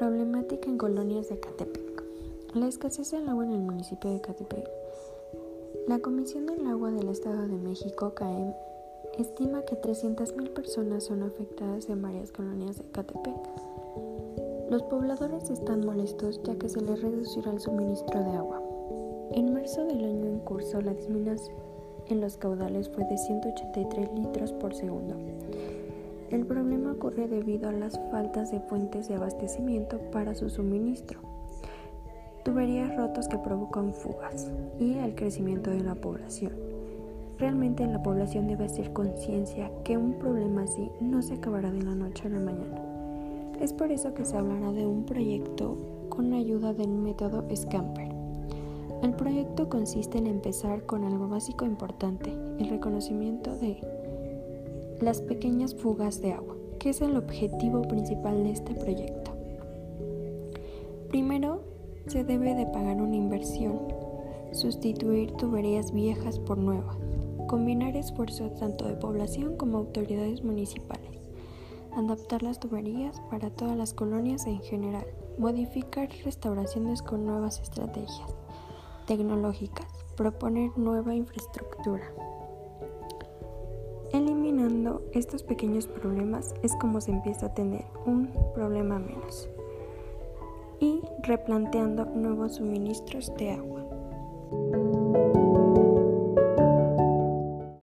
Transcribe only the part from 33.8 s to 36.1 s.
fugas y el crecimiento de la